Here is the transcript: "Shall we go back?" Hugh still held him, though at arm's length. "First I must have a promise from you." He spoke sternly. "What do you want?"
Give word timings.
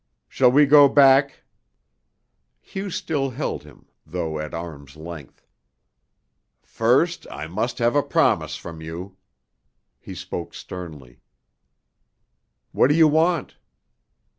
"Shall 0.27 0.51
we 0.51 0.65
go 0.65 0.89
back?" 0.89 1.43
Hugh 2.59 2.89
still 2.89 3.29
held 3.29 3.61
him, 3.61 3.85
though 4.03 4.39
at 4.39 4.51
arm's 4.51 4.95
length. 4.95 5.45
"First 6.63 7.27
I 7.29 7.45
must 7.45 7.77
have 7.77 7.95
a 7.95 8.01
promise 8.01 8.55
from 8.55 8.81
you." 8.81 9.15
He 9.99 10.15
spoke 10.15 10.55
sternly. 10.55 11.21
"What 12.71 12.87
do 12.87 12.95
you 12.95 13.07
want?" 13.07 13.57